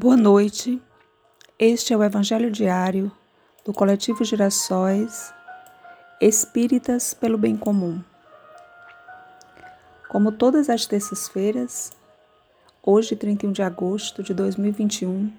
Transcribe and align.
Boa 0.00 0.16
noite. 0.16 0.80
Este 1.58 1.92
é 1.92 1.96
o 1.96 2.04
Evangelho 2.04 2.52
Diário 2.52 3.10
do 3.64 3.72
Coletivo 3.72 4.24
Girassóis 4.24 5.34
Espíritas 6.20 7.12
pelo 7.12 7.36
Bem 7.36 7.56
Comum. 7.56 8.00
Como 10.08 10.30
todas 10.30 10.70
as 10.70 10.86
terças-feiras, 10.86 11.90
hoje, 12.80 13.16
31 13.16 13.50
de 13.50 13.60
agosto 13.60 14.22
de 14.22 14.32
2021, 14.32 15.32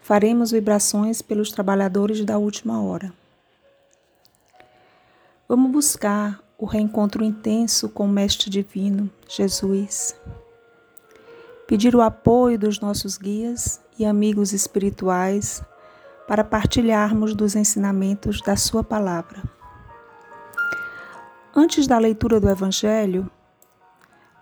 faremos 0.00 0.50
vibrações 0.50 1.22
pelos 1.22 1.52
trabalhadores 1.52 2.24
da 2.24 2.36
última 2.36 2.82
hora. 2.82 3.12
Vamos 5.48 5.70
buscar 5.70 6.42
o 6.58 6.66
reencontro 6.66 7.22
intenso 7.22 7.88
com 7.88 8.06
o 8.06 8.08
Mestre 8.08 8.50
Divino, 8.50 9.08
Jesus 9.28 10.16
pedir 11.68 11.94
o 11.94 12.00
apoio 12.00 12.58
dos 12.58 12.80
nossos 12.80 13.18
guias 13.18 13.78
e 13.98 14.06
amigos 14.06 14.54
espirituais 14.54 15.62
para 16.26 16.42
partilharmos 16.42 17.34
dos 17.34 17.54
ensinamentos 17.54 18.40
da 18.40 18.56
Sua 18.56 18.82
palavra. 18.82 19.42
Antes 21.54 21.86
da 21.86 21.98
leitura 21.98 22.40
do 22.40 22.48
Evangelho, 22.48 23.30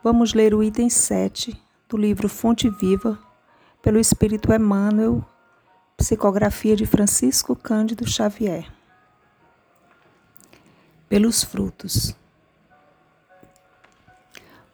vamos 0.05 0.35
ler 0.35 0.55
o 0.55 0.63
item 0.63 0.89
7 0.89 1.61
do 1.89 1.97
livro 1.97 2.29
Fonte 2.29 2.71
Viva, 2.71 3.19
pelo 3.83 3.99
Espírito 3.99 4.53
Emmanuel, 4.53 5.25
psicografia 5.97 6.77
de 6.77 6.87
Francisco 6.87 7.57
Cândido 7.57 8.09
Xavier. 8.09 8.73
Pelos 11.09 11.43
frutos. 11.43 12.15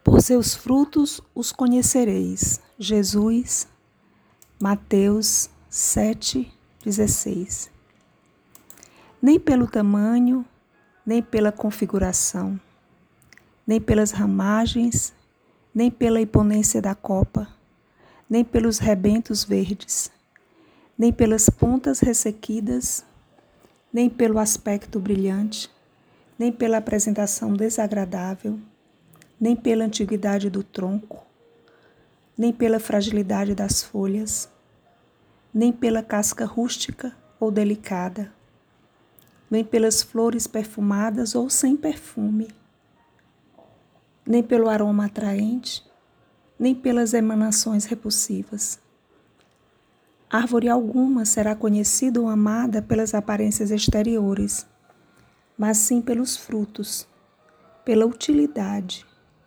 Por 0.04 0.20
seus 0.20 0.52
frutos 0.52 1.20
os 1.32 1.52
conhecereis. 1.52 2.60
Jesus, 2.76 3.68
Mateus 4.60 5.48
7, 5.70 6.52
16. 6.84 7.70
Nem 9.22 9.38
pelo 9.38 9.68
tamanho, 9.68 10.44
nem 11.06 11.22
pela 11.22 11.52
configuração, 11.52 12.60
nem 13.64 13.80
pelas 13.80 14.10
ramagens, 14.10 15.14
nem 15.72 15.88
pela 15.88 16.20
imponência 16.20 16.82
da 16.82 16.96
copa, 16.96 17.46
nem 18.28 18.44
pelos 18.44 18.78
rebentos 18.78 19.44
verdes, 19.44 20.10
nem 20.98 21.12
pelas 21.12 21.48
pontas 21.48 22.00
ressequidas, 22.00 23.04
nem 23.92 24.10
pelo 24.10 24.40
aspecto 24.40 24.98
brilhante, 24.98 25.70
nem 26.36 26.50
pela 26.50 26.78
apresentação 26.78 27.54
desagradável 27.54 28.58
nem 29.42 29.56
pela 29.56 29.86
antiguidade 29.86 30.48
do 30.48 30.62
tronco, 30.62 31.26
nem 32.38 32.52
pela 32.52 32.78
fragilidade 32.78 33.56
das 33.56 33.82
folhas, 33.82 34.48
nem 35.52 35.72
pela 35.72 36.00
casca 36.00 36.44
rústica 36.44 37.12
ou 37.40 37.50
delicada, 37.50 38.32
nem 39.50 39.64
pelas 39.64 40.00
flores 40.00 40.46
perfumadas 40.46 41.34
ou 41.34 41.50
sem 41.50 41.76
perfume, 41.76 42.54
nem 44.24 44.44
pelo 44.44 44.68
aroma 44.68 45.06
atraente, 45.06 45.84
nem 46.56 46.72
pelas 46.72 47.12
emanações 47.12 47.84
repulsivas. 47.84 48.78
Árvore 50.30 50.68
alguma 50.68 51.24
será 51.24 51.56
conhecida 51.56 52.20
ou 52.20 52.28
amada 52.28 52.80
pelas 52.80 53.12
aparências 53.12 53.72
exteriores, 53.72 54.64
mas 55.58 55.78
sim 55.78 56.00
pelos 56.00 56.36
frutos, 56.36 57.08
pela 57.84 58.06
utilidade, 58.06 59.04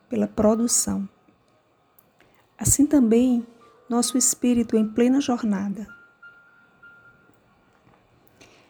pela 0.09 0.27
produção. 0.27 1.07
Assim 2.57 2.85
também 2.85 3.45
nosso 3.89 4.17
espírito 4.17 4.75
em 4.75 4.87
plena 4.87 5.21
jornada. 5.21 5.87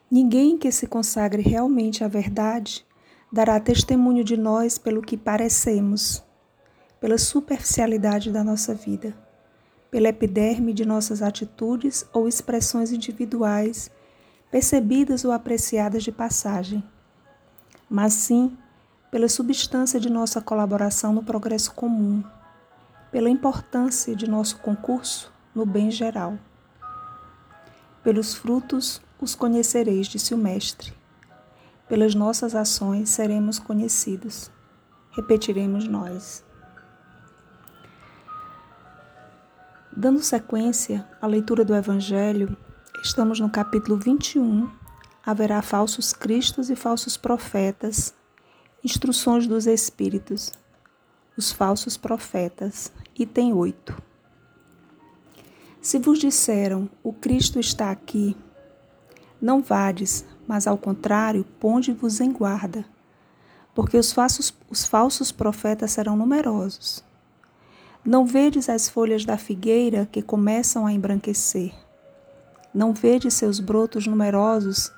Ninguém 0.09 0.57
que 0.57 0.72
se 0.72 0.88
consagre 0.88 1.41
realmente 1.41 2.03
à 2.03 2.07
verdade 2.07 2.85
dará 3.31 3.59
testemunho 3.59 4.24
de 4.24 4.38
nós 4.38 4.78
pelo 4.78 5.01
que 5.01 5.18
parecemos, 5.18 6.24
pela 7.00 7.18
superficialidade 7.18 8.31
da 8.31 8.44
nossa 8.44 8.74
vida, 8.74 9.16
pela 9.90 10.09
epiderme 10.09 10.74
de 10.74 10.85
nossas 10.85 11.22
atitudes 11.22 12.06
ou 12.13 12.28
expressões 12.28 12.91
individuais, 12.91 13.90
percebidas 14.51 15.25
ou 15.25 15.31
apreciadas 15.31 16.03
de 16.03 16.12
passagem, 16.12 16.84
mas 17.90 18.13
sim 18.13 18.57
pela 19.12 19.30
substância 19.30 20.00
de 20.00 20.10
nossa 20.10 20.42
colaboração 20.42 21.14
no 21.14 21.24
progresso 21.24 21.74
comum, 21.74 22.24
pela 23.12 23.30
importância 23.30 24.16
de 24.16 24.30
nosso 24.30 24.58
concurso 24.58 25.32
no 25.54 25.66
bem 25.66 25.90
geral. 25.90 26.38
Pelos 28.04 28.34
frutos 28.34 29.02
os 29.20 29.34
conhecereis, 29.34 30.08
disse 30.08 30.34
o 30.34 30.38
Mestre. 30.38 30.94
Pelas 31.88 32.14
nossas 32.14 32.56
ações 32.56 33.10
seremos 33.10 33.58
conhecidos. 33.58 34.52
Repetiremos 35.12 35.88
nós. 35.88 36.44
Dando 39.96 40.22
sequência 40.22 41.08
à 41.22 41.28
leitura 41.28 41.64
do 41.64 41.74
Evangelho, 41.74 42.58
estamos 43.02 43.40
no 43.40 43.50
capítulo 43.50 43.98
21. 43.98 44.70
Haverá 45.26 45.62
falsos 45.62 46.12
cristos 46.12 46.70
e 46.70 46.76
falsos 46.76 47.16
profetas 47.16 48.14
Instruções 48.85 49.47
dos 49.47 49.66
Espíritos, 49.66 50.51
os 51.35 51.51
falsos 51.51 51.97
profetas, 51.97 52.94
item 53.18 53.51
8. 53.51 54.00
Se 55.81 55.97
vos 55.97 56.19
disseram, 56.19 56.88
o 57.01 57.12
Cristo 57.12 57.59
está 57.59 57.90
aqui, 57.90 58.38
não 59.41 59.63
vades, 59.63 60.24
mas 60.47 60.68
ao 60.68 60.78
contrário, 60.78 61.44
ponde-vos 61.59 62.22
em 62.22 62.31
guarda, 62.31 62.85
porque 63.74 63.97
os 63.97 64.13
falsos, 64.13 64.53
os 64.69 64.85
falsos 64.85 65.31
profetas 65.31 65.94
serão 65.94 66.16
numerosos. 66.16 67.03
Não 68.06 68.24
vedes 68.24 68.69
as 68.69 68.88
folhas 68.88 69.25
da 69.25 69.35
figueira 69.35 70.07
que 70.12 70.22
começam 70.22 70.85
a 70.85 70.94
embranquecer. 70.94 71.74
Não 72.72 72.94
vedes 72.94 73.34
seus 73.34 73.59
brotos 73.59 74.06
numerosos, 74.06 74.91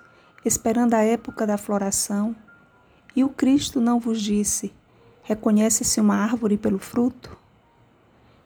esperando 0.43 0.93
a 0.93 1.03
época 1.03 1.47
da 1.47 1.57
floração 1.57 2.35
e 3.17 3.23
o 3.23 3.29
Cristo 3.29 3.81
não 3.81 3.99
vos 3.99 4.21
disse: 4.21 4.71
Reconhece-se 5.23 5.99
uma 5.99 6.17
árvore 6.17 6.55
pelo 6.55 6.77
fruto? 6.77 7.35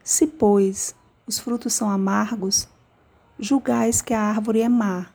Se, 0.02 0.26
pois, 0.26 0.96
os 1.28 1.38
frutos 1.38 1.74
são 1.74 1.90
amargos, 1.90 2.70
julgais 3.38 4.02
que 4.02 4.14
a 4.14 4.22
árvore 4.22 4.62
é 4.62 4.70
má. 4.70 5.08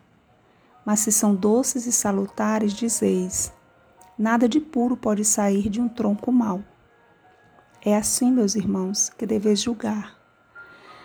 Mas 0.84 1.00
se 1.00 1.10
são 1.10 1.34
doces 1.34 1.86
e 1.86 1.92
salutares, 1.92 2.74
dizeis: 2.74 3.50
Nada 4.18 4.46
de 4.46 4.60
puro 4.60 4.94
pode 4.94 5.24
sair 5.24 5.70
de 5.70 5.80
um 5.80 5.88
tronco 5.88 6.30
mau. 6.30 6.62
É 7.82 7.96
assim, 7.96 8.30
meus 8.30 8.56
irmãos, 8.56 9.08
que 9.08 9.24
deveis 9.24 9.62
julgar. 9.62 10.18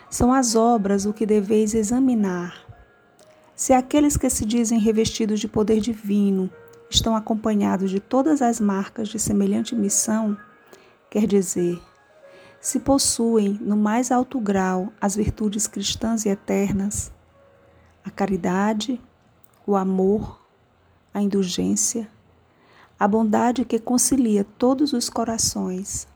São 0.10 0.34
as 0.34 0.56
obras 0.56 1.06
o 1.06 1.14
que 1.14 1.26
deveis 1.26 1.74
examinar. 1.74 2.68
Se 3.56 3.72
aqueles 3.72 4.18
que 4.18 4.30
se 4.30 4.44
dizem 4.44 4.78
revestidos 4.78 5.40
de 5.40 5.48
poder 5.48 5.80
divino 5.80 6.52
estão 6.92 7.16
acompanhados 7.16 7.90
de 7.90 8.00
todas 8.00 8.42
as 8.42 8.60
marcas 8.60 9.08
de 9.08 9.18
semelhante 9.18 9.74
missão, 9.74 10.38
quer 11.10 11.26
dizer, 11.26 11.82
se 12.60 12.80
possuem 12.80 13.58
no 13.62 13.78
mais 13.78 14.12
alto 14.12 14.40
grau 14.40 14.92
as 15.00 15.16
virtudes 15.16 15.68
cristãs 15.68 16.26
e 16.26 16.30
eternas, 16.30 17.12
a 18.04 18.12
caridade, 18.12 19.02
o 19.66 19.76
amor, 19.76 20.40
a 21.14 21.22
indulgência, 21.22 22.10
a 23.00 23.08
bondade 23.08 23.66
que 23.66 23.80
concilia 23.80 24.44
todos 24.44 24.92
os 24.94 25.10
corações. 25.10 26.08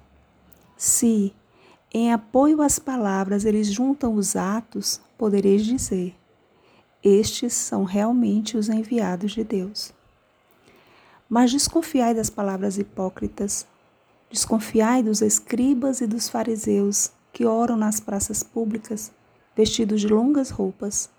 Se, 0.78 1.33
em 1.92 2.12
apoio 2.12 2.62
às 2.62 2.78
palavras, 2.78 3.45
eles 3.45 3.71
juntam 3.71 4.13
os 4.13 4.36
atos, 4.36 5.01
podereis 5.18 5.66
dizer: 5.66 6.16
estes 7.01 7.54
são 7.54 7.86
realmente 7.86 8.57
os 8.57 8.68
enviados 8.68 9.31
de 9.31 9.44
Deus. 9.44 9.94
Mas 11.27 11.51
desconfiai 11.51 12.13
das 12.13 12.30
palavras 12.30 12.77
hipócritas, 12.77 13.66
desconfiai 14.30 15.01
dos 15.01 15.22
escribas 15.22 16.01
e 16.01 16.07
dos 16.07 16.30
fariseus 16.30 17.12
que 17.33 17.45
oram 17.45 17.75
nas 17.75 18.00
praças 18.00 18.44
públicas, 18.44 19.12
vestidos 19.56 20.01
de 20.01 20.07
longas 20.07 20.51
roupas. 20.51 21.10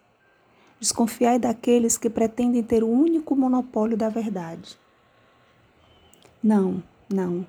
Desconfiai 0.78 1.38
daqueles 1.38 1.98
que 1.98 2.08
pretendem 2.08 2.62
ter 2.62 2.84
o 2.84 2.88
único 2.88 3.34
monopólio 3.34 3.96
da 3.96 4.08
verdade. 4.08 4.78
Não, 6.42 6.82
não. 7.12 7.46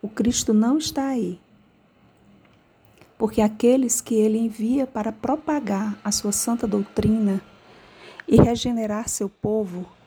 O 0.00 0.08
Cristo 0.08 0.54
não 0.54 0.78
está 0.78 1.08
aí. 1.08 1.40
Porque 3.18 3.40
aqueles 3.40 4.00
que 4.00 4.14
ele 4.14 4.38
envia 4.38 4.86
para 4.86 5.10
propagar 5.10 5.98
a 6.04 6.12
sua 6.12 6.30
santa 6.30 6.66
doutrina 6.66 7.42
e 8.28 8.36
regenerar 8.36 9.08
seu 9.08 9.28
povo 9.28 9.97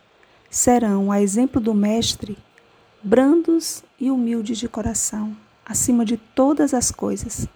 serão, 0.51 1.11
a 1.11 1.21
exemplo 1.21 1.61
do 1.61 1.73
Mestre, 1.73 2.37
brandos 3.01 3.83
e 3.97 4.11
humildes 4.11 4.57
de 4.57 4.67
coração, 4.67 5.35
acima 5.65 6.03
de 6.03 6.17
todas 6.17 6.73
as 6.73 6.91
coisas. 6.91 7.47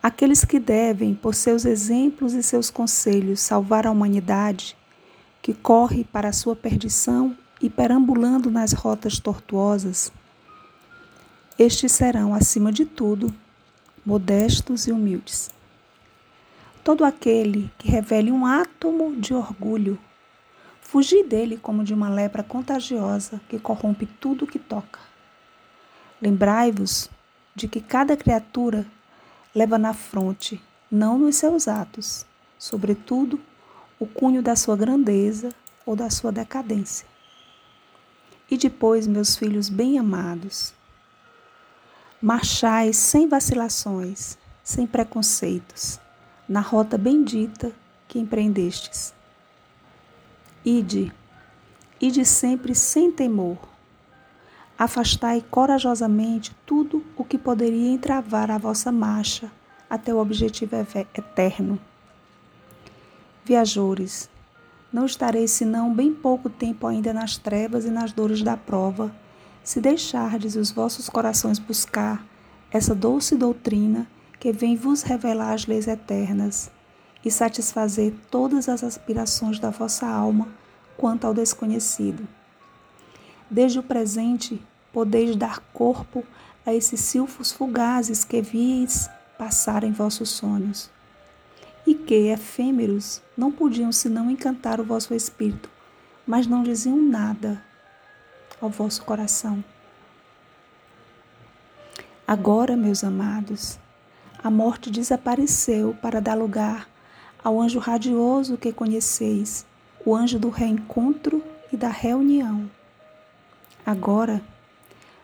Aqueles 0.00 0.44
que 0.44 0.60
devem, 0.60 1.14
por 1.14 1.34
seus 1.34 1.64
exemplos 1.64 2.32
e 2.32 2.42
seus 2.42 2.70
conselhos, 2.70 3.40
salvar 3.40 3.86
a 3.86 3.90
humanidade, 3.90 4.76
que 5.42 5.52
corre 5.52 6.04
para 6.04 6.28
a 6.28 6.32
sua 6.32 6.54
perdição 6.54 7.36
e 7.60 7.68
perambulando 7.68 8.50
nas 8.50 8.72
rotas 8.72 9.18
tortuosas, 9.18 10.12
estes 11.58 11.92
serão, 11.92 12.34
acima 12.34 12.72
de 12.72 12.84
tudo, 12.84 13.32
modestos 14.04 14.86
e 14.86 14.92
humildes. 14.92 15.50
Todo 16.82 17.04
aquele 17.04 17.70
que 17.78 17.88
revele 17.88 18.30
um 18.30 18.44
átomo 18.44 19.14
de 19.16 19.32
orgulho, 19.32 19.98
fugir 20.94 21.24
dele 21.26 21.56
como 21.56 21.82
de 21.82 21.92
uma 21.92 22.08
lepra 22.08 22.44
contagiosa 22.44 23.40
que 23.48 23.58
corrompe 23.58 24.06
tudo 24.06 24.46
que 24.46 24.60
toca. 24.60 25.00
Lembrai-vos 26.22 27.10
de 27.52 27.66
que 27.66 27.80
cada 27.80 28.16
criatura 28.16 28.86
leva 29.52 29.76
na 29.76 29.92
fronte, 29.92 30.62
não 30.88 31.18
nos 31.18 31.34
seus 31.34 31.66
atos, 31.66 32.24
sobretudo, 32.56 33.40
o 33.98 34.06
cunho 34.06 34.40
da 34.40 34.54
sua 34.54 34.76
grandeza 34.76 35.48
ou 35.84 35.96
da 35.96 36.08
sua 36.10 36.30
decadência. 36.30 37.08
E 38.48 38.56
depois, 38.56 39.08
meus 39.08 39.34
filhos 39.34 39.68
bem-amados, 39.68 40.72
marchai 42.22 42.92
sem 42.92 43.26
vacilações, 43.26 44.38
sem 44.62 44.86
preconceitos, 44.86 45.98
na 46.48 46.60
rota 46.60 46.96
bendita 46.96 47.72
que 48.06 48.20
empreendestes. 48.20 49.12
Ide, 50.66 51.12
ide 52.00 52.24
sempre 52.24 52.74
sem 52.74 53.12
temor. 53.12 53.58
Afastai 54.78 55.44
corajosamente 55.50 56.56
tudo 56.64 57.04
o 57.18 57.22
que 57.22 57.36
poderia 57.36 57.90
entravar 57.90 58.50
a 58.50 58.56
vossa 58.56 58.90
marcha 58.90 59.52
até 59.90 60.14
o 60.14 60.16
objetivo 60.16 60.74
eterno. 61.14 61.78
Viajores, 63.44 64.30
não 64.90 65.04
estareis 65.04 65.50
senão 65.50 65.94
bem 65.94 66.14
pouco 66.14 66.48
tempo 66.48 66.86
ainda 66.86 67.12
nas 67.12 67.36
trevas 67.36 67.84
e 67.84 67.90
nas 67.90 68.12
dores 68.12 68.42
da 68.42 68.56
prova 68.56 69.14
se 69.62 69.82
deixardes 69.82 70.56
os 70.56 70.70
vossos 70.70 71.10
corações 71.10 71.58
buscar 71.58 72.24
essa 72.70 72.94
doce 72.94 73.36
doutrina 73.36 74.06
que 74.40 74.50
vem 74.50 74.76
vos 74.76 75.02
revelar 75.02 75.52
as 75.52 75.66
leis 75.66 75.86
eternas 75.86 76.70
e 77.24 77.30
satisfazer 77.30 78.12
todas 78.30 78.68
as 78.68 78.84
aspirações 78.84 79.58
da 79.58 79.70
vossa 79.70 80.06
alma 80.06 80.48
quanto 80.96 81.26
ao 81.26 81.34
desconhecido. 81.34 82.26
Desde 83.50 83.78
o 83.78 83.82
presente, 83.82 84.60
podeis 84.92 85.34
dar 85.34 85.60
corpo 85.72 86.24
a 86.66 86.74
esses 86.74 87.00
silfos 87.00 87.50
fugazes 87.50 88.24
que 88.24 88.42
vis 88.42 89.08
passar 89.38 89.84
em 89.84 89.92
vossos 89.92 90.30
sonhos, 90.30 90.90
e 91.86 91.94
que, 91.94 92.28
efêmeros, 92.28 93.20
não 93.36 93.52
podiam 93.52 93.92
senão 93.92 94.30
encantar 94.30 94.80
o 94.80 94.84
vosso 94.84 95.12
espírito, 95.12 95.68
mas 96.26 96.46
não 96.46 96.62
diziam 96.62 96.96
nada 96.96 97.62
ao 98.60 98.70
vosso 98.70 99.04
coração. 99.04 99.62
Agora, 102.26 102.74
meus 102.74 103.04
amados, 103.04 103.78
a 104.42 104.50
morte 104.50 104.90
desapareceu 104.90 105.94
para 106.00 106.20
dar 106.20 106.34
lugar 106.34 106.88
ao 107.44 107.60
anjo 107.60 107.78
radioso 107.78 108.56
que 108.56 108.72
conheceis, 108.72 109.66
o 110.04 110.16
anjo 110.16 110.38
do 110.38 110.48
reencontro 110.48 111.40
e 111.72 111.76
da 111.76 111.88
reunião. 111.88 112.68
Agora, 113.86 114.42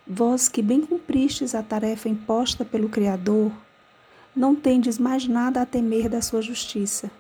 vós 0.07 0.49
que 0.49 0.63
bem 0.63 0.83
cumpristes 0.83 1.55
a 1.55 1.63
tarefa 1.63 2.09
imposta 2.09 2.65
pelo 2.65 2.89
Criador, 2.89 3.51
não 4.37 4.55
tendes 4.55 4.99
mais 4.99 5.27
nada 5.27 5.63
a 5.63 5.67
temer 5.67 6.09
da 6.09 6.21
sua 6.23 6.43
justiça 6.43 7.11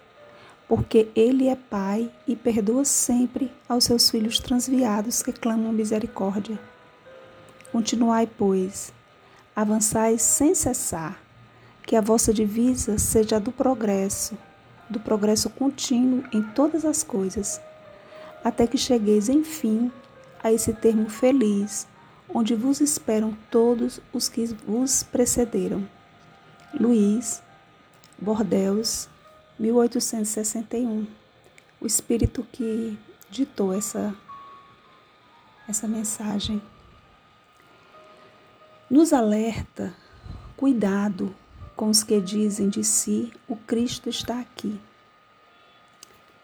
porque 0.71 1.09
Ele 1.17 1.49
é 1.49 1.57
Pai 1.57 2.09
e 2.29 2.37
perdoa 2.37 2.85
sempre 2.85 3.51
aos 3.69 3.83
seus 3.83 4.09
filhos 4.09 4.39
transviados 4.39 5.21
que 5.21 5.33
clamam 5.33 5.73
misericórdia. 5.73 6.61
Continuai, 7.73 8.25
pois, 8.25 8.93
avançai 9.55 10.17
sem 10.17 10.55
cessar, 10.55 11.21
que 11.83 11.97
a 11.97 12.01
vossa 12.01 12.33
divisa 12.33 12.99
seja 12.99 13.35
a 13.35 13.39
do 13.41 13.51
progresso, 13.51 14.39
do 14.91 14.99
progresso 15.01 15.49
contínuo 15.49 16.25
em 16.33 16.43
todas 16.43 16.85
as 16.85 17.03
coisas, 17.03 17.61
até 18.45 18.67
que 18.67 18.77
chegueis, 18.77 19.29
enfim, 19.29 19.91
a 20.43 20.53
esse 20.53 20.73
termo 20.75 21.09
feliz, 21.09 21.87
onde 22.29 22.55
vos 22.55 22.81
esperam 22.81 23.37
todos 23.51 24.01
os 24.13 24.29
que 24.29 24.47
vos 24.67 25.03
precederam. 25.03 25.89
Luís 26.79 27.43
Bordeus 28.19 29.09
1861. 29.59 31.07
O 31.81 31.87
espírito 31.87 32.47
que 32.53 32.99
ditou 33.31 33.73
essa 33.73 34.15
essa 35.69 35.87
mensagem 35.87 36.61
nos 38.91 39.13
alerta 39.13 39.95
cuidado 40.57 41.35
com 41.81 41.89
os 41.89 42.03
que 42.03 42.21
dizem 42.21 42.69
de 42.69 42.85
si 42.85 43.33
o 43.49 43.57
Cristo 43.57 44.11
está 44.11 44.39
aqui. 44.39 44.79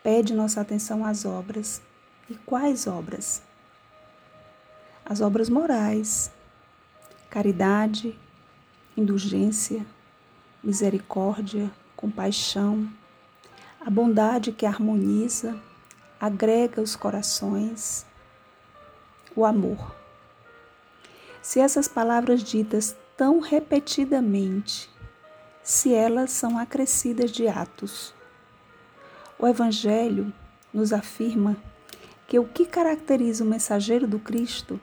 Pede 0.03 0.33
nossa 0.33 0.63
atenção 0.63 1.05
às 1.05 1.27
obras. 1.27 1.83
E 2.27 2.35
quais 2.37 2.87
obras? 2.87 3.43
As 5.05 5.21
obras 5.21 5.51
morais, 5.51 6.33
caridade, 7.29 8.19
indulgência, 8.97 9.85
misericórdia, 10.65 11.71
compaixão, 11.95 12.91
a 13.79 13.91
bondade 13.91 14.53
que 14.53 14.65
harmoniza, 14.65 15.55
agrega 16.19 16.81
os 16.81 16.97
corações, 16.97 18.07
o 19.37 19.45
amor. 19.45 19.95
Se 21.43 21.61
essas 21.61 21.87
palavras 21.87 22.43
ditas 22.43 22.97
tão 23.19 23.39
repetidamente, 23.39 24.96
se 25.67 25.93
elas 25.93 26.31
são 26.31 26.57
acrescidas 26.57 27.33
de 27.33 27.49
atos, 27.49 28.15
o 29.37 29.49
Evangelho 29.49 30.33
nos 30.73 30.93
afirma 30.93 31.57
que 32.29 32.39
o 32.39 32.45
que 32.45 32.65
caracteriza 32.65 33.43
o 33.43 33.49
mensageiro 33.49 34.07
do 34.07 34.21
Cristo 34.21 34.79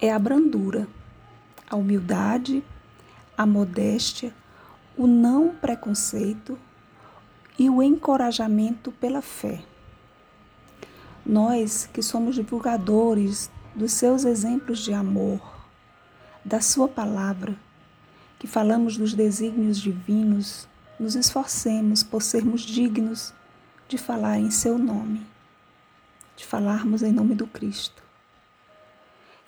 é 0.00 0.12
a 0.12 0.18
brandura, 0.18 0.88
a 1.70 1.76
humildade, 1.76 2.64
a 3.38 3.46
modéstia, 3.46 4.34
o 4.96 5.06
não 5.06 5.54
preconceito, 5.54 6.58
e 7.56 7.70
o 7.70 7.80
encorajamento 7.80 8.90
pela 8.90 9.22
fé. 9.22 9.62
Nós 11.24 11.88
que 11.92 12.02
somos 12.02 12.34
divulgadores 12.34 13.48
dos 13.72 13.92
seus 13.92 14.24
exemplos 14.24 14.80
de 14.80 14.92
amor, 14.92 15.40
da 16.44 16.60
Sua 16.60 16.88
palavra, 16.88 17.56
que 18.44 18.48
falamos 18.48 18.98
dos 18.98 19.14
desígnios 19.14 19.78
divinos, 19.78 20.68
nos 21.00 21.14
esforcemos 21.14 22.02
por 22.02 22.22
sermos 22.22 22.60
dignos 22.60 23.32
de 23.88 23.96
falar 23.96 24.38
em 24.38 24.50
Seu 24.50 24.76
nome, 24.76 25.26
de 26.36 26.44
falarmos 26.44 27.02
em 27.02 27.10
nome 27.10 27.34
do 27.34 27.46
Cristo. 27.46 28.02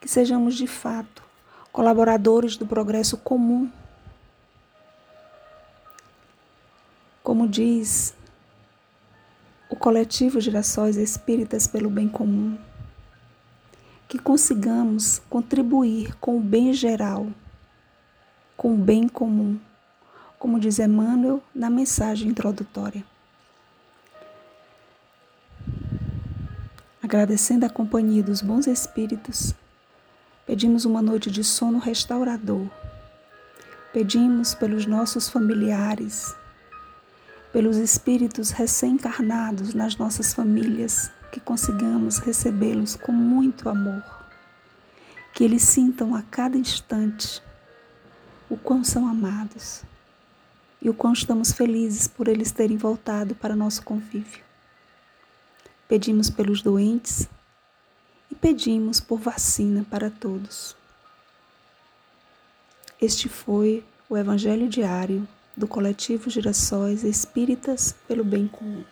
Que 0.01 0.09
sejamos 0.09 0.55
de 0.55 0.67
fato 0.67 1.23
colaboradores 1.71 2.57
do 2.57 2.67
progresso 2.67 3.19
comum 3.19 3.71
Como 7.23 7.47
diz 7.47 8.15
o 9.69 9.77
coletivo 9.77 10.41
Girassóis 10.41 10.97
Espíritas 10.97 11.67
pelo 11.67 11.91
Bem 11.91 12.09
Comum, 12.09 12.57
que 14.09 14.19
consigamos 14.19 15.21
contribuir 15.29 16.15
com 16.15 16.39
o 16.39 16.41
bem 16.41 16.73
geral, 16.73 17.27
com 18.67 18.75
o 18.75 18.79
bem 18.79 19.07
comum, 19.07 19.61
como 20.41 20.59
diz 20.59 20.81
Emmanuel 20.81 21.41
na 21.55 21.71
mensagem 21.71 22.31
introdutória. 22.31 23.05
Agradecendo 27.01 27.65
a 27.65 27.71
companhia 27.71 28.25
dos 28.25 28.43
bons 28.43 28.67
espíritos, 28.67 29.55
pedimos 30.45 30.85
uma 30.85 31.01
noite 31.01 31.31
de 31.31 31.45
sono 31.45 31.79
restaurador. 31.79 32.67
Pedimos 33.93 34.53
pelos 34.53 34.85
nossos 34.85 35.29
familiares, 35.29 36.35
pelos 37.53 37.77
espíritos 37.77 38.51
recém-encarnados 38.51 39.75
nas 39.75 39.97
nossas 39.97 40.35
famílias, 40.35 41.09
que 41.31 41.39
consigamos 41.39 42.19
recebê-los 42.19 42.97
com 42.97 43.13
muito 43.13 43.69
amor, 43.69 44.03
que 45.33 45.45
eles 45.45 45.63
sintam 45.63 46.17
a 46.17 46.23
cada 46.23 46.59
instante 46.59 47.46
o 48.49 48.57
quão 48.57 48.85
são 48.85 49.07
amados 49.07 49.83
e 50.81 50.89
o 50.89 50.95
quão 50.95 51.13
estamos 51.13 51.53
felizes 51.53 52.07
por 52.07 52.29
eles 52.29 52.53
terem 52.53 52.77
voltado 52.77 53.35
para 53.35 53.57
nosso 53.57 53.83
convívio. 53.83 54.45
Pedimos 55.89 56.31
pelos 56.31 56.63
doentes 56.63 57.29
e 58.31 58.35
pedimos 58.35 59.01
por 59.01 59.19
vacina 59.19 59.85
para 59.89 60.11
todos. 60.11 60.77
Este 63.01 63.29
foi 63.29 63.85
o 64.09 64.17
Evangelho 64.17 64.69
Diário 64.69 65.27
do 65.57 65.67
Coletivo 65.67 66.31
Girassóis 66.31 67.05
Espíritas 67.05 67.95
pelo 68.07 68.25
Bem 68.25 68.47
Comum. 68.47 68.85